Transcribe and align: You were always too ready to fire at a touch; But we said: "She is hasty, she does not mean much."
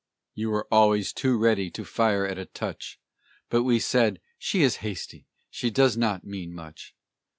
You 0.33 0.49
were 0.49 0.65
always 0.71 1.13
too 1.13 1.37
ready 1.37 1.69
to 1.69 1.85
fire 1.85 2.25
at 2.25 2.39
a 2.39 2.45
touch; 2.45 2.99
But 3.51 3.61
we 3.61 3.77
said: 3.77 4.19
"She 4.39 4.63
is 4.63 4.77
hasty, 4.77 5.27
she 5.51 5.69
does 5.69 5.95
not 5.95 6.23
mean 6.25 6.55
much." 6.55 6.95